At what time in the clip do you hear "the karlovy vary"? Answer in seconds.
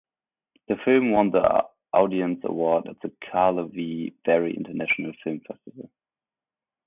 3.01-4.57